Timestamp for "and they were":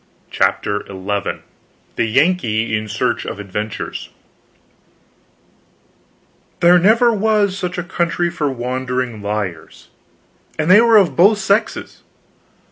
10.57-10.97